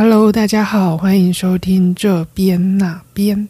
[0.00, 3.48] Hello，大家好，欢迎收听这边那边。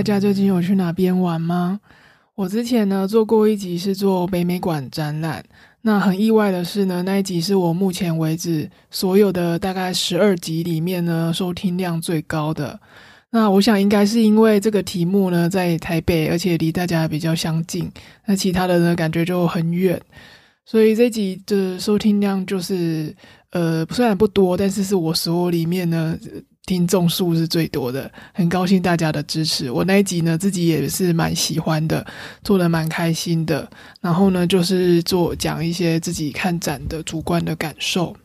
[0.00, 1.78] 大家最近有去哪边玩吗？
[2.34, 5.44] 我之前呢做过一集是做北美馆展览，
[5.82, 12.80] 那很意外的是呢，那一集是我目前为止所有的大概十二集里面呢收听量最高的。
[13.28, 17.92] 那我想应该是因为这个题目呢在台北，而且离大家比较相近，
[18.24, 20.00] 那其他的呢感觉就很远，
[20.64, 23.14] 所以这集的收听量就是
[23.50, 26.18] 呃虽然不多，但是是我所有里面呢。
[26.70, 29.68] 听众数是最多的，很高兴大家的支持。
[29.68, 32.06] 我那一集呢，自己也是蛮喜欢的，
[32.44, 33.68] 做的蛮开心的。
[34.00, 38.16] 然后呢，就是做讲一些自己看展的主观的感受。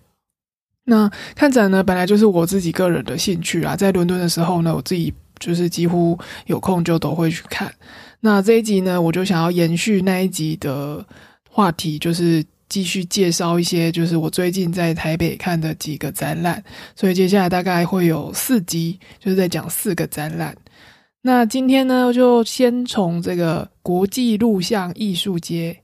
[0.84, 3.76] 那看展呢，本来就是我自己个人的兴趣啊。
[3.76, 7.74] 在伦敦的时候呢，我自己就是几乎有空就都会去看。
[8.20, 11.04] 那这一集呢，我就想要延续那一集的
[11.50, 12.46] 话题，就是。
[12.76, 16.62] 继续介绍一些，就是我最近在台北看的几个展览，
[16.94, 20.54] 所以接下来大概会有四集，就是在讲四个展览。
[21.22, 25.78] 那今天呢，就先从这个国际录像艺术节，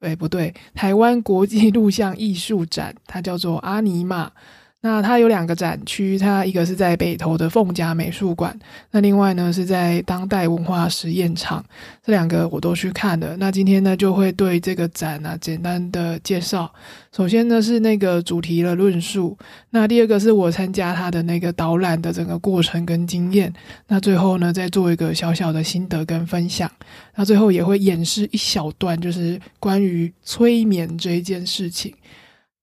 [0.00, 4.32] 哎，不对，台湾国际录像艺术展，它叫做阿尼玛。
[4.82, 8.58] 那它有两个展区，它一个是在北投的凤甲美术馆，
[8.90, 11.62] 那另外呢是在当代文化实验场，
[12.02, 13.36] 这两个我都去看了。
[13.36, 16.72] 那今天呢就会对这个展啊简单的介绍。
[17.14, 19.36] 首先呢是那个主题的论述，
[19.68, 23.52] 那第二个是我参加它的那个导览的整个过程跟经验。
[23.88, 26.70] 那最后呢再做一个小小的心得跟分享。
[27.16, 31.94] 那最后也会演示一小段，就是关于催眠这一件事情。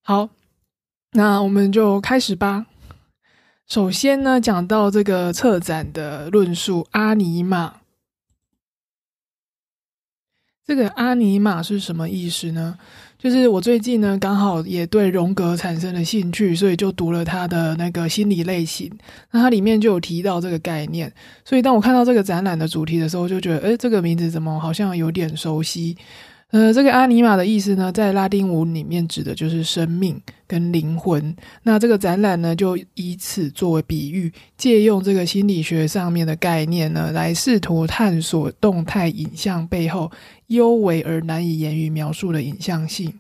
[0.02, 0.28] 好。
[1.14, 2.66] 那我们就开始吧。
[3.68, 7.82] 首先呢，讲到这个策展的论述，阿尼玛。
[10.66, 12.78] 这个阿尼玛是什么意思呢？
[13.18, 18.92] 就是我最近呢，刚好也对荣格产生了兴趣，所以就读了他的那个心理类型。
[19.32, 21.12] 那它里面就有提到这个概念，
[21.44, 25.98] 所以当我看到这个展览的主题的时候，就觉得，哎，这个名字怎么好像有点熟悉？
[26.52, 31.36] 呃，这个阿尼玛的意思呢，在拉丁文里面指的就是生命跟灵魂。
[31.64, 40.10] 那这个展览呢，就以此作为比喻，借用这个心理学上面的概念呢，来试图探索动态影像背后
[40.48, 43.14] 幽微而难以言语描述的影像性，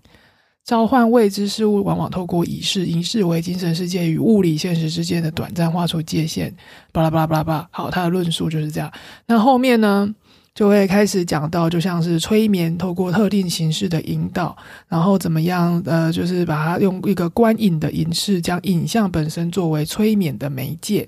[0.63, 6.55] 召唤未知事物，往往透过仪式，仪式为精神世界与物理现实之间的短暂画出界限。
[6.93, 8.89] 巴拉巴拉巴拉巴拉，好，他的论述就是这样。
[9.25, 10.16] 那后面呢？
[10.57, 14.57] 就会开始讲到，就像是催眠，透过特定形式的引导，
[14.88, 15.79] 然后怎么样？
[15.85, 21.07] 呃，就是把它用一个观影的影视，将影像本身作为催眠的媒介，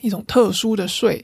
[0.00, 1.22] 一种特殊的睡。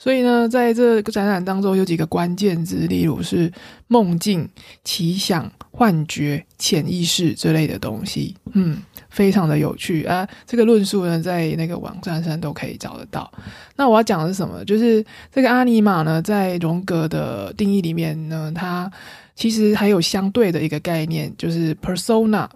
[0.00, 3.52] 所以呢，在这个展览当中有几个关键字，例如是
[3.86, 4.48] 梦境、
[4.82, 8.34] 奇想、幻觉、潜意识之类的东西。
[8.54, 8.78] 嗯。
[9.10, 10.26] 非常的有趣啊！
[10.46, 13.30] 这个论述呢，在那个网站上都可以找得到。
[13.76, 14.64] 那我要讲的是什么？
[14.64, 18.90] 就是这个阿尼玛呢，在荣格的定义里面呢，它
[19.34, 22.48] 其实还有相对的一个概念，就是 persona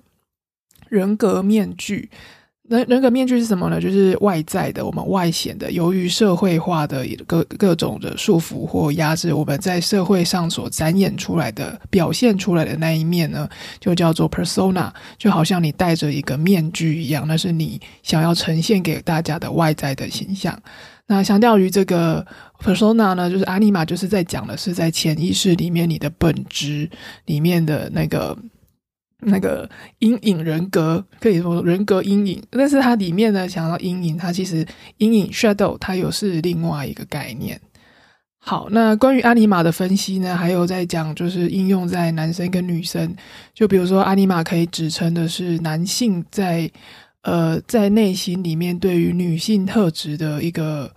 [0.89, 2.09] 人格面具。
[2.67, 3.79] 人人格面具是什么呢？
[3.79, 5.71] 就是外在的，我们外显的。
[5.71, 13.47] 由于社会化的各各种的束缚或压制，我们在社会上所展演出来的、表现出来的那一面呢，
[13.79, 20.59] 就叫做 persona，就好像你戴着一个面具一样，那是你想要呈现给大家的外在的形象。
[21.07, 22.27] 那相较于这个
[22.63, 26.89] persona 呢，就是阿尼玛，就是在讲的是在潜意识里面你的本质
[27.27, 28.35] 里面的那个。
[29.21, 29.69] 那个
[30.01, 34.67] 阴影人格可以说人格阴影，但是它里面呢，想到阴影，它其实
[34.99, 37.61] 阴影 shadow 它有是另外一个概念。
[38.39, 43.15] 好，那关于阿尼玛的分析呢，还有在讲就是应用在男生跟女生，
[43.55, 46.71] 就比如说阿尼玛可以指称的是男性在
[47.23, 50.91] 呃在内心里面对于女性特质的一个。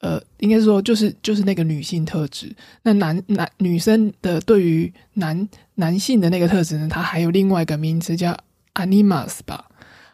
[0.00, 2.54] 呃，应该说就是就是那个女性特质。
[2.82, 8.36] 那男男女生的对于男男性的那个特质呢，它还有另外一个名词叫
[8.74, 9.64] animus 吧。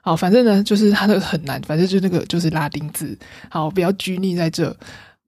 [0.01, 3.17] 好，反正呢就是它的很难，反正就那个就是拉丁字。
[3.49, 4.77] 好，不要拘泥在这。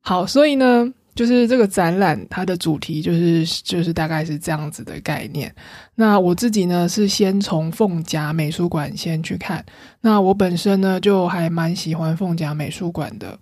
[0.01, 5.55] 好，所以呢，就是这个展览它的主题就是就是大概是这样子的概念。
[5.95, 9.65] 那我自己呢是先从凤甲美术馆先去看。
[10.01, 13.39] 那我本身呢就还蛮喜欢凤甲美术馆的。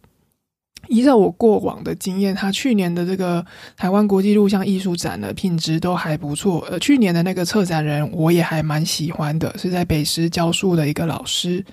[0.88, 3.44] 依照我过往的经验，他去年的这个
[3.76, 6.66] 台湾国际录像艺术展的品质都还不错。
[6.70, 11.64] 呃，去年的那个策展人我也还蛮喜欢的，是在北师教书的一个老师。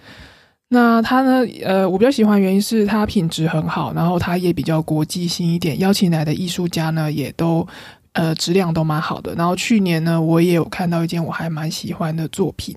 [0.69, 1.45] 那他呢？
[1.63, 7.68] 呃，我比较喜欢原因是他品质很好，然后他也比较国际性一点，邀请来的艺术家呢也都
[8.13, 9.36] 呃质量都蛮好的。
[9.36, 12.75] 然后去年呢，我也有看到一件我还蛮喜欢的作品。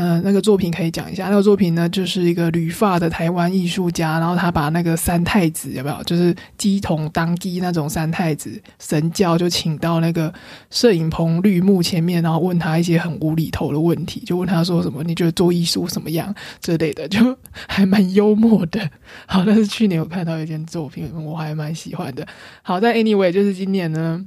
[0.00, 1.28] 嗯，那个作品可以讲一下。
[1.28, 10.32] 那个作品呢，就是一个旅发的台湾艺术家，然后他把那个三太子有没有，就是鸡同当鸡那种三太子神教，就请到那个
[10.70, 17.36] 摄影棚绿幕前面，然后问他一些很无厘头的问题，就问他说什么，你觉得做艺术什么样之类的，就
[17.66, 18.88] 还蛮幽默的。
[19.26, 22.24] 好，那是去年我看到一件作品，我还蛮喜欢的。
[22.62, 24.24] 好，在 anyway，就是今年呢，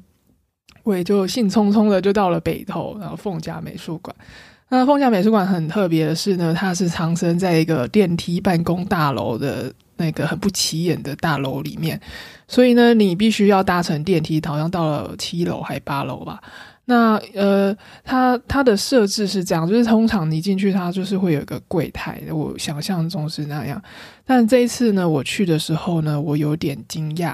[0.83, 4.13] 我也就兴冲冲的就到了北投，然后凤甲美术馆。
[4.73, 11.99] 那凤翔美术馆很特别的是呢，它是藏身在一个电梯办公大楼的那个很不起眼的大楼里面，
[12.47, 16.41] 所以呢，你必须要搭乘电梯，好像到了七楼还八楼吧。
[16.85, 17.75] 那呃，
[18.05, 23.81] 它它的设置是这样，就是通常你进去，它就是会有一个柜台，我想象中是那样。
[24.25, 27.33] 但这一次呢，我去的时候呢，我有点惊讶。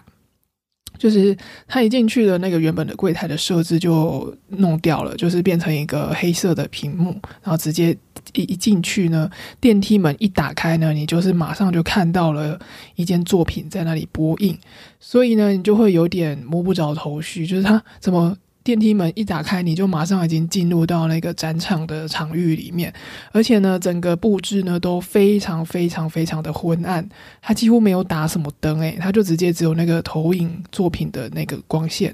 [0.97, 1.35] 就是
[1.67, 7.11] 他一进去的那个原本的柜台的设置就弄掉了，就是变成一个黑色的屏幕，
[7.41, 7.95] 然后直接
[8.33, 9.29] 一一进去呢，
[9.59, 12.59] 电梯门一打开呢，你就是马上就看到了
[12.95, 14.57] 一件作品在那里播映，
[14.99, 18.37] 所以呢，你就会有点摸不着头绪，就是他怎么。
[18.67, 22.93] 电梯门一打开，你就马上已经进入到那个展场的场域里面，
[23.31, 27.07] 而且呢，整个布置呢都非常非常非常的昏暗，
[27.41, 32.13] 它几乎没有打什么灯，诶，它就直接只有那个投影作品的那个光线。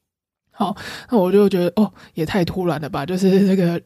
[0.52, 0.76] 好，
[1.10, 3.06] 那我就觉得哦，也太突然了吧！
[3.06, 3.80] 就是这个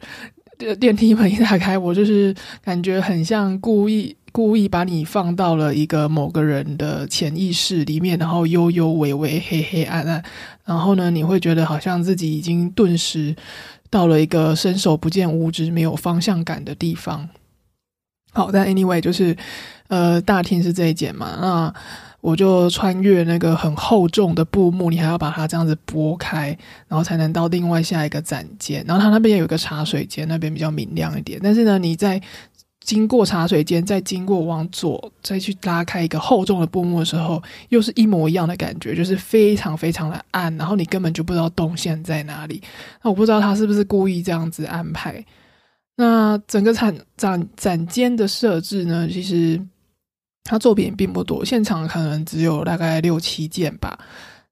[0.74, 2.34] 电梯门一打开，我就是
[2.64, 4.16] 感觉很像故意。
[4.32, 10.22] 故意把你放到了一个某个人的潜意识里面，然后悠悠微微、黑黑暗暗，
[10.64, 13.34] 然后呢，你会觉得好像自己已经顿时
[13.90, 17.28] 到了一个伸手不见五指、没有方向感的地方。
[18.32, 19.36] 好，但 anyway 就是，
[19.88, 21.74] 呃，大厅是这一间嘛，那
[22.20, 28.84] 我就穿越那个很厚重的布幕，你还要把它这样子拨开，然后才能到另外下一个展间。
[28.86, 32.20] 然后它那边也有一个茶水间，那边比较明亮一点，但是呢，你在
[32.88, 42.62] 经过茶水间，再经过往左，再去拉开一个厚重的布幕的时候，又是一模一样的感觉，就是非常非常的暗，然后你根本就不知道动线在哪里。
[43.02, 45.22] 那我不知道他是不是故意这样子安排。
[45.96, 49.60] 那整个展展展间的设置呢，其实
[50.44, 53.98] 他作品并不多，现场可能只有大概六七件吧。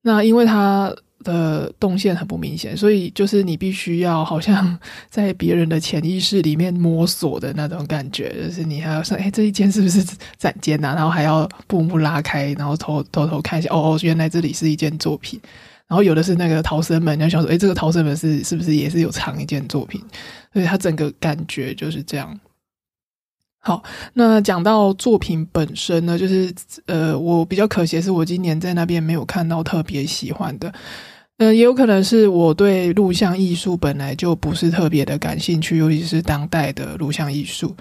[0.02, 0.94] 那因为他。
[1.24, 4.78] 的动线很不明显，所以就是你必须要好像
[5.08, 10.04] 在别人的潜意识里面摸索的那种感觉，就是你还要说，哎，这一间是不是
[10.36, 10.94] 展间呐？
[10.94, 15.40] 然后还要布幕拉开，然后偷偷偷看一下，哦哦，原来这里是一件作品。
[15.88, 20.02] 然后有的是那个逃生门，你要想说，哎，这个逃生门是是不是也是有藏一件作品？
[20.52, 22.38] 所以它整个感觉就是这样。
[23.66, 23.82] 好，
[24.12, 26.54] 那讲到作品本身呢，就是
[26.86, 30.72] 呃，我比较可惜是，我今年在那边没有看到特别喜欢的。
[31.38, 37.74] 嗯，也有可能是我对录像艺术本来就不是特别的感兴趣，尤其是当代的录像艺术。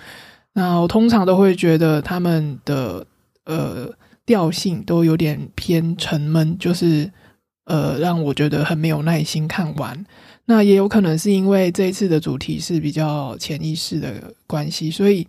[0.53, 3.05] 那我通常都会觉得他们的
[3.45, 3.87] 呃
[4.25, 7.07] 调性都有点偏沉闷，就是
[7.65, 10.03] 呃让我觉得很没有耐心看完。
[10.45, 15.27] 那也有可能是因为这一次的主题是比较潜意识的关系，所以。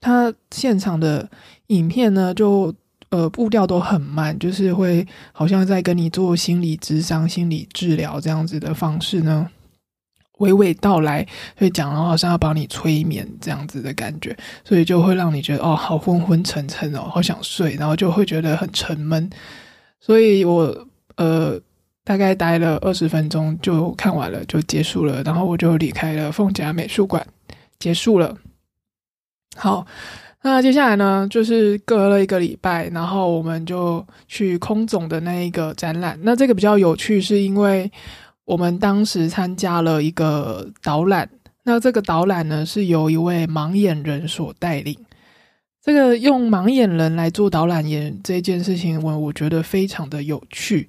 [0.00, 1.28] 他现场的
[1.68, 2.74] 影片呢，就
[3.10, 9.50] 呃步调都很慢，就是会好像在跟你做心理智商、心理治疗这样子的方式呢，
[10.38, 11.26] 娓娓道来，
[11.56, 19.28] 会讲然后好像要帮你催眠这样子的感觉，所以就会让你觉得哦，好昏昏沉沉哦，好想睡，然后就会觉得很沉闷。
[20.00, 20.86] 所以我
[21.16, 21.60] 呃
[22.04, 27.26] 大概待了二十分钟就看完了，就结束了，然后我就离开了凤甲美术馆，
[27.80, 28.36] 结束了。
[29.56, 29.84] 好，
[30.42, 36.16] 那接下来呢，就是隔了一个礼拜，然后我们就去空总的那一个展览。
[36.22, 37.90] 那这个比较有趣，是因为
[38.44, 41.28] 我们当时参加了一个导览。
[41.64, 44.96] 那这个导览呢，是由一位盲眼人所带领。
[45.82, 50.86] 这个用盲眼人来做导览员这件事情，我我觉得非常的有趣，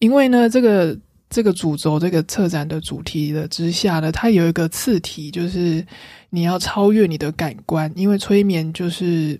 [0.00, 0.98] 因为呢，这个。
[1.30, 5.86] 这个主轴，这个策展的主题的之下呢，它有一个次题，就是
[6.30, 9.38] 你要超越你的感官，因为催眠就是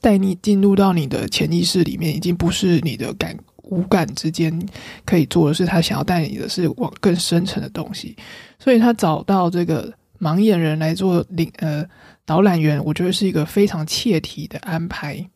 [0.00, 4.66] 带你进入到你的潜意识里面，已经不是你的感五感之间
[5.04, 8.16] 可以做的是，他想要带你的是往更深层的东西，
[8.58, 11.84] 所以他找到这个盲眼人来做领呃
[12.24, 15.28] 导览员，我觉得是一个非常切题的安排。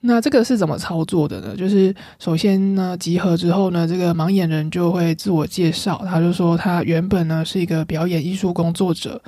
[0.00, 1.56] 那这个是怎么操作的呢？
[1.56, 9.20] 就是首先呢，集合之后呢，这个盲眼人就会自我介绍，他就说他原本呢是一个表演艺术工作者，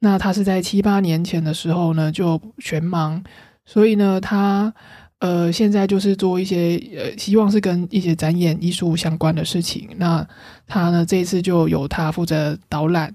[0.00, 3.24] 那他是在七八年前的时候呢就全盲，
[3.64, 4.74] 所以呢他
[5.20, 9.88] 呃现在就是做一些呃希望是跟一些展演艺术相关的事情。
[9.96, 10.26] 那
[10.66, 13.14] 他呢这一次就由他负责导览。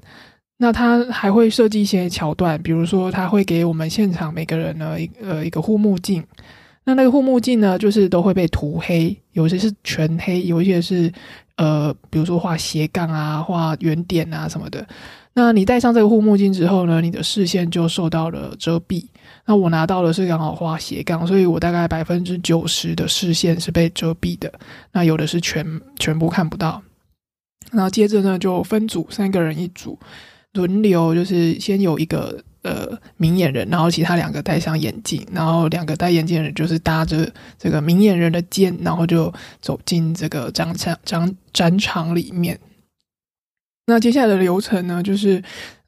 [0.57, 6.23] 那他还会设计一些桥段，比如说他会给我们现场每个人呢一呃一个护目镜。
[6.87, 11.11] 那那个护目镜呢，就是都会被涂黑，有些是全黑，有一些是
[11.57, 14.87] 呃，比如说画斜杠啊、画圆点啊什么的。
[15.33, 19.05] 那你戴上这个护目镜之后呢，你的视线就受到了遮蔽。
[19.45, 24.49] 那我拿到的是刚好画斜杠，所以我大概百分之九十的视线是被遮蔽的。
[24.93, 25.65] 那有的是全
[25.99, 26.81] 全部看不到。
[27.69, 29.99] 然后接着呢，就分组，三个人一组，
[30.53, 32.41] 轮流，就是先有一个。
[32.67, 42.59] 呃，明眼人，然后其他两个戴上眼镜，然后两个戴眼镜人就是搭着这个明眼人的肩，然后就走进这个展场展展场里面。
[43.85, 45.41] 那接下来的流程呢，就是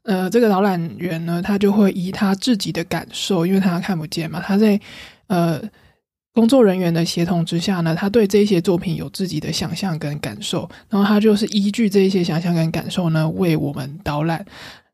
[0.04, 4.80] 呃，这个导览员呢，他就会以他自己的感受，因为他看不见嘛，他在
[5.26, 5.60] 呃
[6.32, 14.46] 工作人员的协同之下呢，他对这些作品有自己的想象跟感受，然后他就是依据这些想象跟感受呢，为我们导览。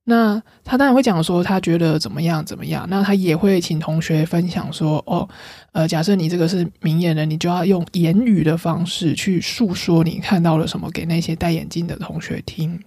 [0.08, 5.28] 那他当然会讲说他觉得怎么样怎么样，那他也会请同学分享说哦，
[5.72, 12.80] 呃，假设你这个是明眼人，你就要用言语的方式去诉说你看到了什么给那些戴眼镜的同学听。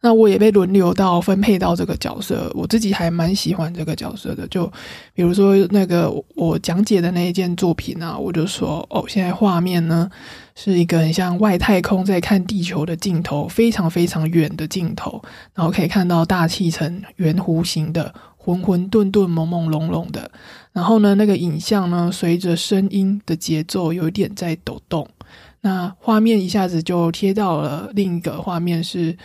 [0.00, 4.46] 那我也被轮流到分配到这个角色，我自己还蛮喜欢这个角色的。
[4.46, 4.64] 就
[5.12, 10.08] 比如说那个我讲解的那一件作品啊，我就说哦，现在画面呢
[10.54, 15.20] 是一个很像外太空在看地球的镜头，非常非常远的镜头，
[15.52, 20.30] 然后可以看到大气层圆弧形的，混混沌沌、朦朦胧胧的。
[20.72, 25.08] 然后呢，那个影像呢，随着声音的节奏有一点在抖动，
[25.62, 29.18] 那画面一下子就贴到了另一个画面是。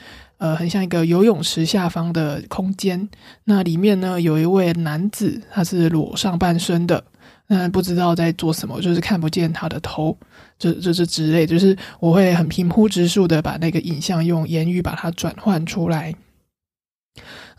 [0.44, 3.08] 呃，很像一个游泳池下方的空间，
[3.46, 7.02] 那里面呢有一位男子，他是裸上半身的，
[7.48, 10.18] 那不知道在做什么，就是看不见他的头，
[10.60, 16.14] 这这是之类，就是我会很平铺直述的把那个影像用言语把它转换出来。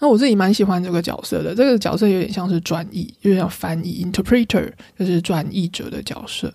[0.01, 6.53] 那我自己蛮喜欢这个角色的，这个角色有点像是转译，有点像翻译 （interpreter），就是转译者的角色。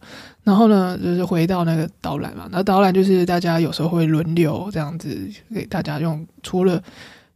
[0.50, 2.50] 然后呢，就是回到那个导览嘛。
[2.52, 5.16] 那导览就是大家有时候会轮流这样子
[5.54, 6.82] 给大家用，除了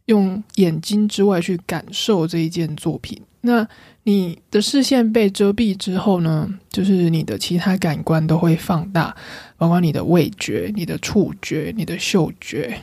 [0.06, 3.22] 用眼睛之外去感受这一件作品。
[3.42, 3.64] 那
[4.02, 9.14] 你的视线被遮蔽之后呢，就是你的其他感官都会放大，
[9.56, 12.76] 包括你的味觉、你的触觉、你的嗅觉。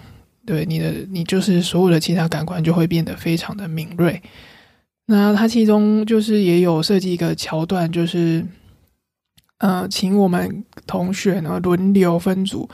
[0.45, 4.21] 对你的，你就是所有的其他感官就会变得非常的敏锐。
[5.07, 8.45] 那它其中就是也有设计一个桥段，就是，
[9.61, 12.67] 呃，请我们同学呢轮流分组，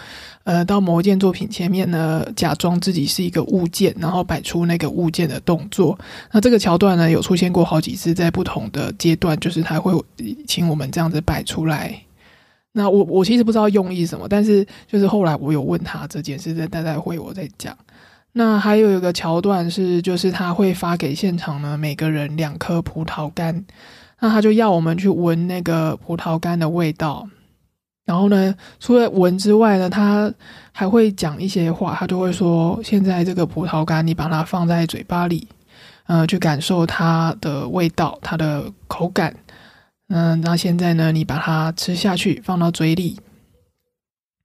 [0.45, 5.99] 呃，到某一件作品前面呢，假装自己是一个物件，然后摆出那个物件的动作。
[6.31, 9.91] 那这个桥段呢，有出现过好几次，在不同的阶段，就是他会
[10.47, 11.93] 请我们这样子摆出来。
[12.71, 17.77] 那我我其实不知道用意什么，但是就是后来我有问他这件事，在待待会我在讲。
[18.31, 23.65] 那还有一个桥段是，就是他会发给现场呢每个人两颗葡萄干，
[24.19, 27.27] 那他就要我们去闻那个葡萄干的味道。
[28.05, 30.33] 然后呢，除了闻之外呢，他
[30.71, 35.45] 还会讲一些话，他就会说：现在这个葡萄干，你把它放在嘴巴里，
[36.05, 39.35] 呃，去感受它的味道，它的口感。
[40.07, 41.11] 嗯，那现在呢？
[41.11, 43.19] 你把它吃下去，放到嘴里，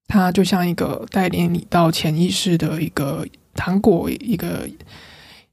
[0.09, 3.25] 它就像一个带领你到潜意识的一个
[3.55, 4.69] 糖果，一个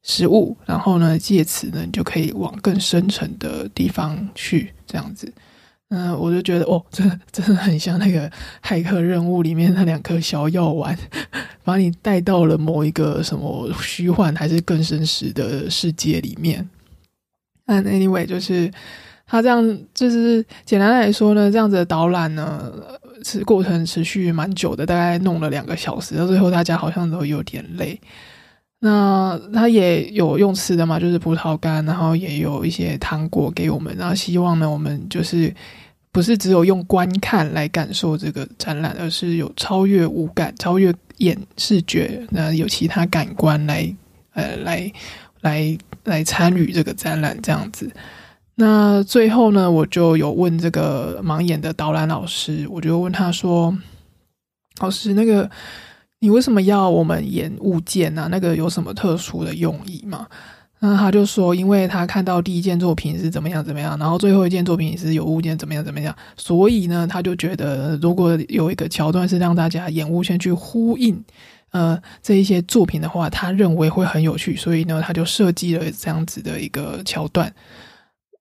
[0.09, 0.57] 食物。
[0.65, 5.31] 然后呢，借此呢，你就可以往更深层的地方去，这样子。
[5.89, 8.27] 嗯，我就觉得哦，这真的很像那个
[8.63, 10.97] 骇客任务里面那两颗小药丸，
[11.63, 16.67] 把你带到了某一个什么虚幻还是更真实的世界里面。
[17.65, 18.71] 但 anyway，就是。
[19.31, 22.73] 他这样就是简单来说呢，这样子的导览呢，
[23.23, 28.01] 是过程持续蛮久的，大概弄了两个小时，到最后大家好像都有点累。
[28.79, 35.53] 那他也有用吃的嘛，就是葡萄干，然后也有一些糖果给我们，然后希望呢，我们就是
[36.11, 43.93] 不是只有用观看来感受这个展览，而是有超越五感、超越眼视觉，那有其他感官来
[44.33, 44.91] 呃来
[45.41, 47.91] 来来参与这个展览，这样子。
[48.55, 53.77] 那最后呢，我就有问这个盲眼的导览老师，我就问他说
[54.79, 55.49] ：“老师，那个
[56.19, 58.27] 你为什么要我们演物件啊？
[58.29, 60.27] 那个有什么特殊的用意吗？”
[60.81, 71.21] 那他就说，因为他看到第一件作品是怎么样怎么样，然后最后一件作品是有物件怎么样怎么样，所以呢，他就觉得如果有一个桥段是让大家演物先去呼应，
[71.71, 77.53] 呃，这一些作品的话，他认为会很有趣，所以呢，他就设计了这样子的一个桥段。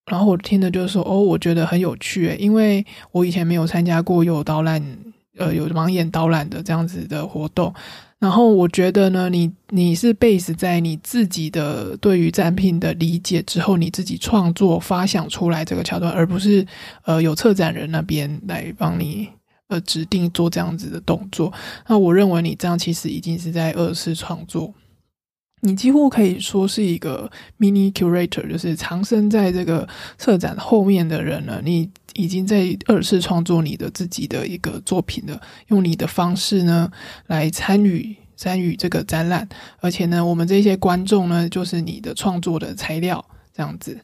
[0.07, 4.81] 然后我听的就是说，哦，我觉得很有趣，因为我以前没有参加过有导览，
[5.39, 7.73] 呃，有盲眼导览的这样子的活动。
[8.19, 16.67] 然后我觉得呢，你你是 base 在你自己的对于展品的理解之后，你自己创作发想出来这个桥段，而不是
[17.05, 19.29] 呃有策展人那边来帮你
[19.69, 21.53] 呃指定做这样子的动作。
[21.87, 24.75] 那我认为你这样其实已经是在二次创作。
[25.61, 31.61] 你几乎可以说是一个 mini curator，就是藏身在这个策展后面的人了。
[31.65, 31.89] 你
[32.19, 36.91] 已经在二次创作你的自己的一个作品了，用你的方式呢
[37.29, 39.49] 来参与参与这个展览，
[39.81, 43.97] 而且呢，我们这些观众呢就是你的创作的材料，这样子。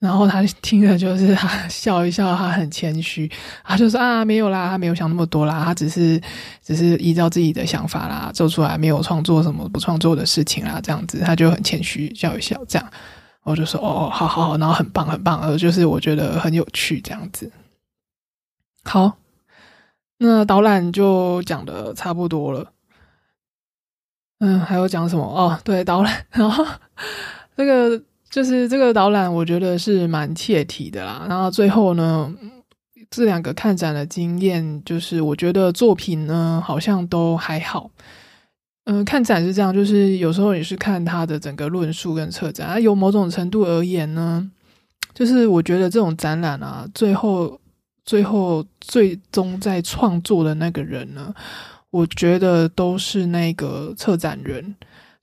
[0.00, 3.30] 然后他听了，就是他笑一笑，他很谦虚，
[3.62, 6.18] 他就说啊，没有啦，他没有想那么多啦，他只是
[6.64, 12.90] 只是依照自己的想法啦做出来，没有创作什么不创作的事情啦，这样子，他就很谦虚笑一笑，这样，
[13.42, 17.52] 我就说哦，好好好，然后很棒很棒，呃，就是我觉得很有趣这样子。
[18.90, 19.18] 好，
[20.18, 22.72] 那导览就讲的差不多了，
[24.40, 25.56] 嗯，还有讲什么哦？
[25.62, 26.66] 对，导览， 然后
[27.56, 28.02] 这个。
[28.30, 31.26] 就是这个导览，我觉得是蛮切题的啦。
[31.28, 32.32] 然后最后呢，
[33.10, 37.90] 这两个看展的经验，就是我觉得作品呢好像都还好。
[38.84, 42.78] 嗯，看展是这样，就是有时候也是看他的整个论述跟策展啊。
[42.78, 44.48] 有某种程度而言呢，
[45.12, 47.59] 就是我觉得这种展览啊，最后
[48.10, 51.32] 最后最终在创作的那个人呢，
[51.90, 54.74] 我觉得都是那个策展人。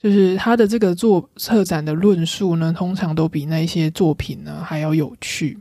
[0.01, 5.57] 就是他的这个作策展的论述呢，通常都比那些作品呢还要有趣。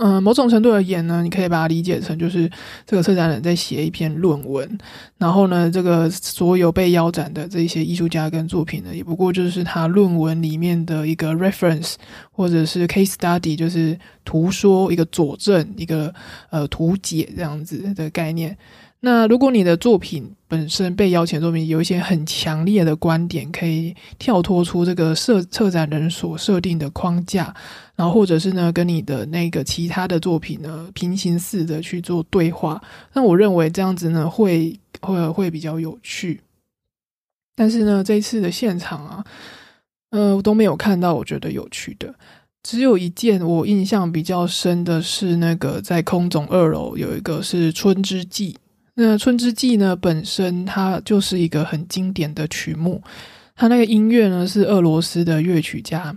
[0.00, 2.50] 嗯，某种程度而言呢，你可以把它理解成就是
[2.86, 4.78] 这个策展人在写一篇论文，
[5.18, 11.94] 然后呢，这个所有被腰斩的这些艺术家跟作品呢，也不过就是他论文里面的一个 reference
[12.30, 16.14] 或者是 case study，就是图说一个佐证一个
[16.50, 18.56] 呃图解这样子的概念。
[19.00, 27.54] 那如果你的作品本身被邀请作品有一些很强烈的观点，可以跳脱出这个设策展人所设定的框架，
[27.98, 32.80] 然后或者是呢跟你的那个其他的作品呢平行式的去做对话，
[33.12, 36.40] 那我认为这样子呢会会会比较有趣。
[37.56, 39.24] 但是呢这一次的现场啊，
[40.10, 42.14] 呃都没有看到我觉得有趣的，
[42.62, 48.56] 只有一件我印象比较深的是那个在空总二楼有一个是春之祭。
[48.94, 53.02] 那《春之祭》呢，本身它就是一个很经典的曲目，
[53.56, 56.16] 它那个音乐呢是俄罗斯的乐曲家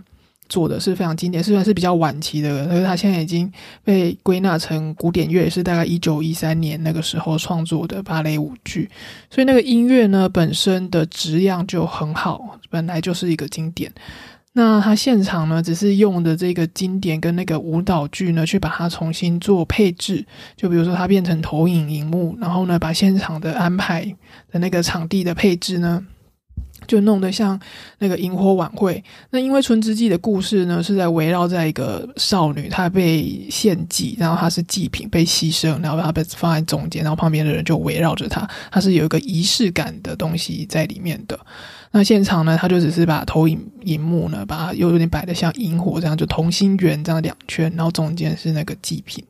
[0.52, 3.50] 做的，是非常经典，虽然是比较晚期的，可是它现在已经
[3.82, 8.90] 被归纳成古典乐，是大概一九一三年那个时候创作的芭蕾舞剧，
[9.30, 13.90] 所以那个音乐呢本身的质量就很好，本来就是一个经典。
[14.54, 20.22] 那他现场呢，只是用的这个经典跟那个舞蹈剧呢，去把它重新做配置。
[20.58, 24.04] 就比如说，它变成投影荧幕，然后呢，把现场的安排
[24.50, 26.04] 的那个场地的配置呢，
[26.86, 27.58] 就弄得像
[27.98, 29.02] 那个萤火晚会。
[29.30, 41.38] 那因为春之祭的故事呢，是在围绕在一个少女，她被献祭，然后她是祭品被牺牲，然后她被放在中间，然后旁边的人就围绕着她，她是有一个仪式感的东西在里面的。
[41.94, 49.22] 那现场呢，他就只是把投影荧幕呢，把它又有点摆的像萤火这样，就同心圆这样两圈，然后中间是那个祭品。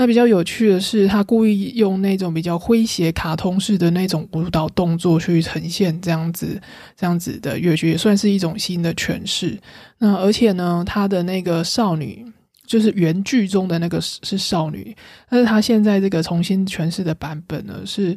[0.00, 6.58] 那比较有趣的是，他故意用那种比较诙谐、卡通式的那种舞蹈动作去呈现这样子、
[6.96, 9.60] 这样子的乐曲，也算是一种新的诠释。
[9.98, 12.24] 那而且呢，他的那个少女，
[12.64, 14.96] 就是原剧中的那个是少女，
[15.28, 18.16] 但是他现在这个重新诠释的版本呢是。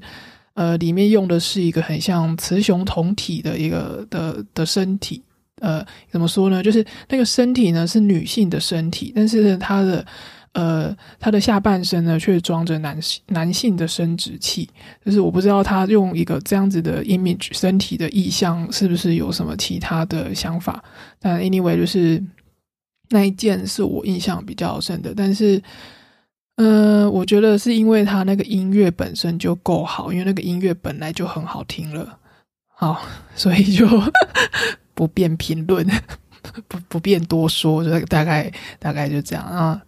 [0.55, 5.19] 呃，里面用的是一个很像雌雄同体的一个的的身体，
[5.61, 6.61] 呃，怎么说呢？
[6.61, 10.05] 就是那个身体呢是女性的身体，但是她的
[10.53, 14.69] 呃他的下半身呢却装着男性男性的生殖器，
[15.05, 20.83] 就是我不知道他用一个这样子的 image 身体的意象是不是有什么其他的想法？
[21.19, 22.23] 但 anyway 就是
[23.09, 25.61] 那一件是我印象比较深的，但是。
[26.57, 32.19] 嗯，我觉得是因为他那个音乐本身就够好，因为那个音乐本来就很好听了，
[32.75, 33.01] 好，
[33.33, 33.87] 所以就
[34.93, 35.83] 不便评论，
[36.67, 39.81] 不不便多说，就大概大概就这样啊。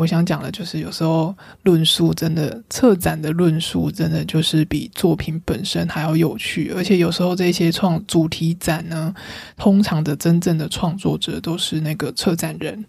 [0.00, 6.72] 我想讲的就是，有时候论述真的策展的论述，真的就是比作品本身还要有趣。
[6.74, 9.14] 而且有时候这些创主题展呢，
[9.58, 12.82] 通常的真正的创作者都是那个策展人。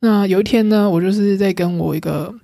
[0.00, 2.34] 那有一天呢，我就是在跟我一个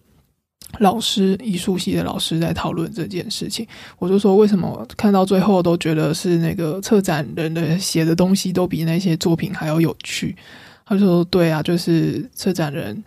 [0.78, 3.66] 老师，艺术系的老师在讨论这件事情。
[3.98, 10.36] 我就说，为什么看到最后都觉得是那个策展人的写的东西都比那些作品还要有趣？
[10.84, 13.02] 他说：“对啊，就是策展人。”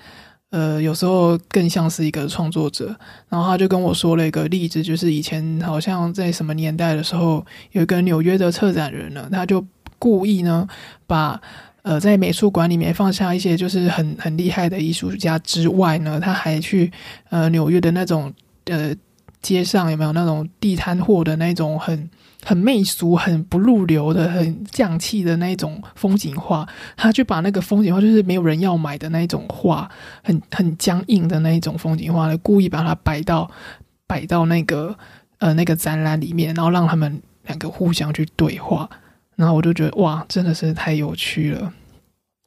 [0.51, 2.95] 呃，有时候更像是一个创作者，
[3.29, 9.63] 然后他就跟我说了一个例子，就是以前好像在什么年代的时候，有一个纽约的策展人呢，他就
[9.99, 10.67] 故意呢
[11.05, 11.39] 把
[11.83, 16.91] 呃在美术馆里面放下一些就是很很厉害的艺术家之外呢，他还去
[17.29, 18.33] 呃纽约的那种
[18.65, 18.95] 呃
[19.41, 22.09] 街上有没有那种地摊货的那种很。
[22.43, 29.89] 很媚俗、很不入流的、很匠气的那种风景画，他就把那个风景画，就是没有人要买的那一种画，
[30.23, 33.49] 很很僵硬的那一种风景画，故意把它摆到
[34.07, 34.97] 摆到那个
[35.39, 38.89] 呃那个展览里面，然后让他们两个互相去对话。
[39.35, 41.71] 然后我就觉得哇，真的是太有趣了，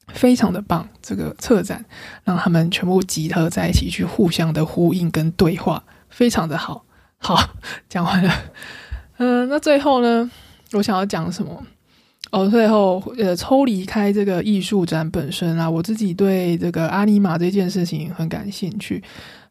[0.09, 0.87] 非常的棒！
[1.00, 1.83] 这个策展
[2.24, 6.85] 让他们全部集合在一起，去互相的呼应跟对话，非常的好。
[7.16, 7.38] 好，
[7.88, 8.31] 讲完了。
[9.24, 10.28] 嗯，那最后呢？
[10.72, 11.64] 我想要讲什么？
[12.32, 19.00] 哦，最后呃，抽离开这个艺术展本身啊，我自己对这个阿尼玛这件事情很感兴趣。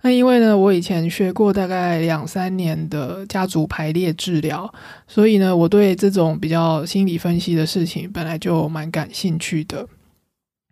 [0.02, 4.70] 那因为呢，我以前学过大概两三年的家族排列治疗，
[5.08, 9.88] 所以呢，我对这种比较心理分析的事情本来就蛮感兴趣的。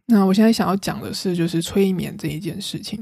[0.07, 3.01] 那我现在想要讲的是，就是催眠这一件事情。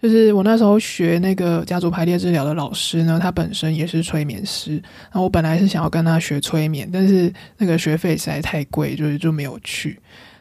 [0.00, 4.72] 就是我那时候学那个家族排列治疗的老师呢，他本身也是催眠师。
[4.72, 9.98] 然后我本来是想要跟他学催眠，但是那个学费实在太贵，就是就没有去。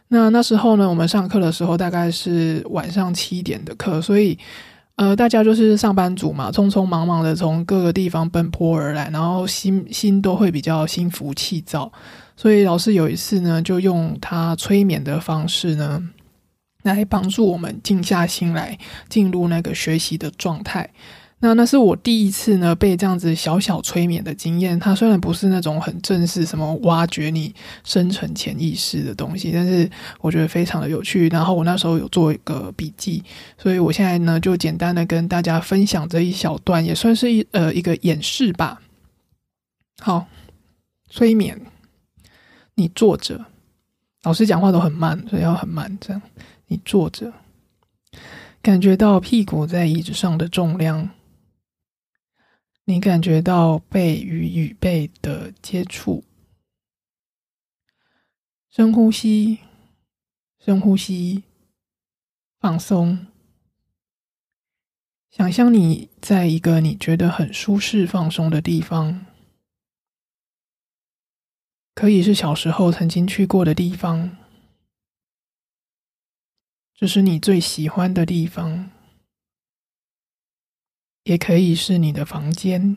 [0.10, 4.38] 那那时候呢，我们上课的时候大概是晚上七点的课，所以
[4.98, 11.92] 呃，大家就是上班族嘛，匆匆忙忙的从各个地方奔波而来，然后心心都会比较心浮气躁。
[12.36, 16.04] 所以老师有一次呢，就用他催眠的方式呢。
[16.86, 18.78] 来帮助我们静下心来，
[19.10, 20.90] 进入那个学习的状态。
[21.40, 24.80] 那那是我第一次呢被这样子小小催眠的经验。
[24.80, 29.88] 它虽然不是那种很正式，什么挖掘你深层潜意识的东西，但是
[30.22, 31.28] 我觉得非常的有趣。
[31.28, 33.22] 然后我那时候有做一个笔记，
[33.58, 38.82] 所以我现在呢就简单的跟大家分享这一小段，也算是一呃一个演示吧。
[40.00, 40.28] 好，
[41.10, 41.62] 催眠，
[42.76, 43.46] 你坐着，
[44.24, 46.22] 老师讲话都很慢，所以要很慢，这样。
[46.68, 47.34] 你坐着，
[48.62, 51.12] 感觉到屁股在椅子上的重量，
[52.86, 56.24] 你感觉到背与椅背的接触，
[58.70, 59.60] 深呼吸，
[60.60, 61.44] 深呼吸，
[62.60, 63.28] 放松，
[65.30, 69.26] 想象你在一个你觉得很舒适、放松的地方，
[71.94, 74.38] 可以是小时候曾经去过的地方。
[76.98, 78.90] 这是你最喜欢的地方，
[81.24, 82.96] 也可以是你的房间。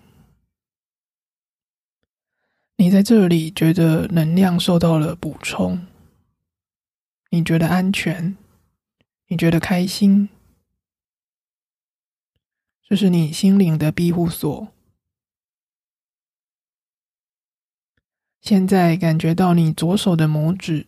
[2.76, 5.84] 你在这里觉得能量受到了补充，
[7.30, 8.37] 你觉得安全，
[9.26, 10.28] 你觉得开心。
[12.84, 14.68] 这是你心灵的庇护所。
[18.40, 20.87] 现在感觉到你左手的拇指。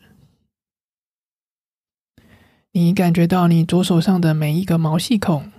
[2.73, 5.51] 你感觉到你左手上的每一个毛细孔，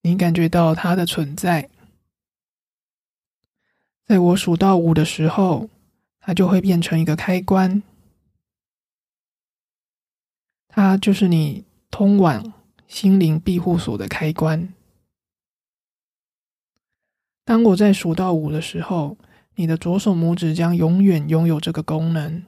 [0.00, 1.68] 你感觉到它的存在。
[4.06, 5.68] 在我数到五的时候，
[6.20, 7.82] 它就会变成一个开关，
[10.68, 12.54] 它就是你通往
[12.88, 14.72] 心灵庇护所的开关。
[17.44, 19.18] 当我在数到五的时候，
[19.56, 22.42] 你的左手拇指将永远拥有这个功能。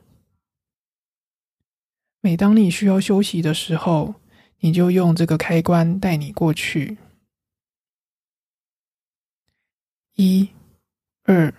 [2.25, 4.15] 每当你需要休息的时候，
[4.61, 6.97] 你就用这个开关带你过去。
[10.15, 10.49] 一、
[11.25, 11.53] 二、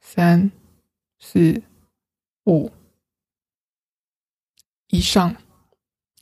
[0.00, 0.50] 三、
[1.20, 1.62] 四、
[2.46, 2.72] 五，
[4.88, 5.36] 以上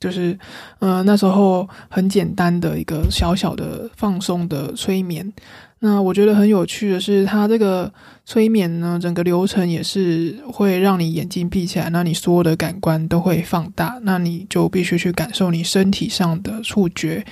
[0.03, 0.37] 就是，
[0.79, 5.31] 呃，那时候很简单的一个小小的放松的催眠。
[5.79, 7.91] 那我觉得很有趣的是，它这个
[8.25, 17.25] 催眠呢，整个流程也是会让你眼睛闭起来，那你所有的感官都会放大，那你就必须去感受你身体上的触觉，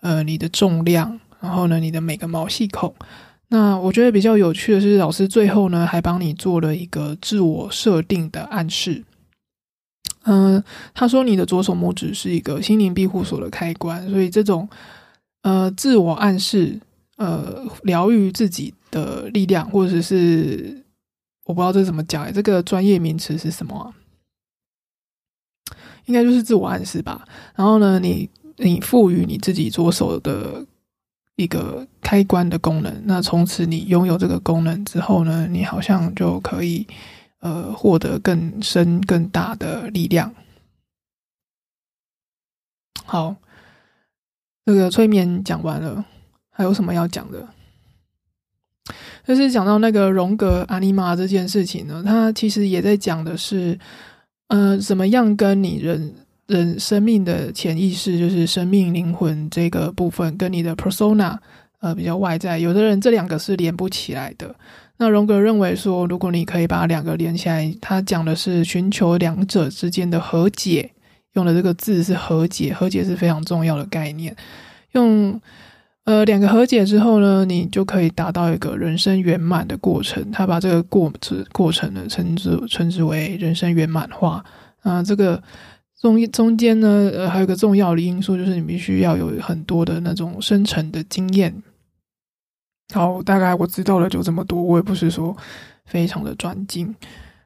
[0.00, 2.94] 呃，你的重量，然后呢，你的每个毛细孔。
[3.48, 9.04] 那我觉得比较有趣的是，老师最后呢还帮你做了一个自我设定的暗示。
[10.26, 10.62] 嗯，
[10.94, 14.66] 他说你的左手拇指是一个心灵庇护所的开关，所以这种
[15.42, 16.80] 呃自我暗示、
[17.16, 20.82] 呃疗愈自己的力量，或者是
[21.44, 23.94] 我不知道这怎么讲，这个专业名词是什么？
[26.06, 27.26] 应该就是自我暗示吧。
[27.54, 30.64] 然后呢，你你赋予你自己左手的
[31.36, 36.86] 一个开关的功能，那从此你拥有这个功能之后呢，你好像就可以。
[37.44, 40.34] 呃，获得更深更大的力量。
[43.04, 43.36] 好，
[44.64, 46.02] 这个催眠讲完了，
[46.48, 47.46] 还有什么要讲的？
[49.26, 53.78] 就是讲到那个荣格阿尼玛这件事情呢，他其实也在讲的是，
[54.48, 56.14] 呃，怎么样跟你人
[56.46, 61.36] 人生命的潜意识，就是生命灵魂这个部分，跟你的 persona，
[61.80, 64.56] 呃，比较外在，有的人这两个是连不起来的。
[64.96, 70.92] 那荣格认为说，如果你可以把两个连起来，他讲的是寻求两者之间的和解，
[71.32, 74.36] 用的这个字是和解，和解是非常重要的概念。
[74.92, 75.40] 用
[76.04, 80.30] 呃两个和解之后呢，你就可以达到一个人生圆满的过程。
[80.30, 84.44] 他把这个过之过程呢称之称之为人生圆满化。
[84.82, 85.42] 啊，这个
[86.00, 91.52] 中中间呢，呃，还有个重要的因素就是你必须要有很多的那种深层的经验。
[92.92, 95.36] 好，大概我知道了就这么多，我也不是说
[95.86, 96.94] 非常的专精。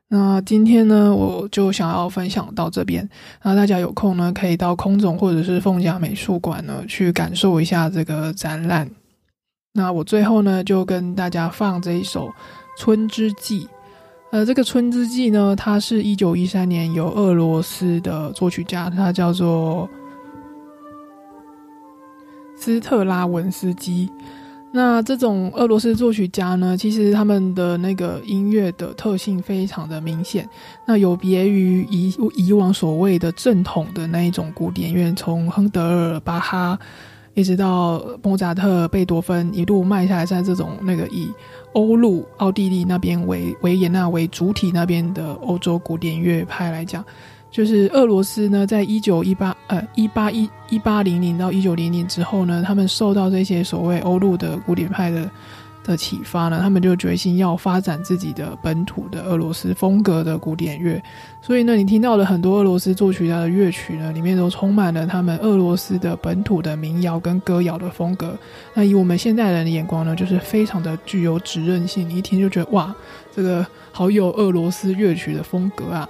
[0.08, 3.08] 那今天呢，我就想要分享到这边。
[3.42, 8.90] 那大家有空呢，可以到空总或者是凤甲美术馆呢，去感受一下这个展览。
[9.74, 12.26] 那我最后呢，就跟大家放这一首
[12.78, 13.66] 《春之祭》。
[14.30, 19.88] 呃，这个《春之祭》呢，它是一九一三年由俄罗斯的作曲家，他叫做
[22.56, 24.10] 斯特拉文斯基。
[24.70, 30.48] 那这种俄罗斯作曲家呢，其实他们的那个音乐的特性非常的明显，
[30.86, 36.78] 那有别于以以往所谓的正统的那一种古典乐，从亨德尔、巴哈
[37.32, 41.30] 一直到莫扎特、贝多芬一路迈下来，在这种那个以
[41.72, 47.02] 欧陆、奥地利那边为维也纳为主体那边的欧洲古典乐派来讲。
[47.50, 55.30] 就是俄罗斯呢，在一九一八呃一八一一八零零到一九零零之后呢，他们受到这些所谓欧陆的古典派的
[55.82, 61.02] 的启发呢，他们就决心要发展自己的本土的俄罗斯风格的古典乐。
[61.40, 68.36] 所以呢，你听到的很多俄罗斯作曲家的乐曲呢，里面都充满了他们俄罗斯的本土的民谣跟歌谣的风格。
[68.74, 72.94] 那以我们现代人的眼光呢，就是非常的具有指认性，你一听就觉得哇，
[73.34, 76.06] 这个好有俄罗斯乐曲的风格啊。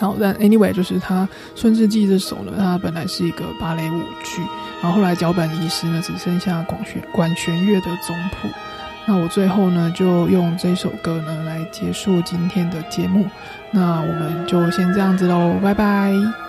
[0.00, 1.26] 好，但 anyway，就是他
[1.60, 4.42] 《春之祭》这首呢，它本来是一个芭蕾舞剧，
[4.82, 8.48] 然后后来脚本遗失呢，只剩下管弦管弦乐的总谱。
[9.06, 13.26] 那我最后呢，就用这首歌呢来结束今天的节目。
[13.70, 16.43] 那我们就先这样子喽，拜拜。